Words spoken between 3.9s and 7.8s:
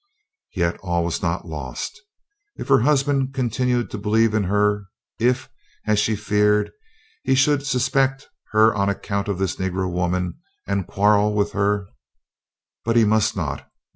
to believe in her. If, as she feared, he should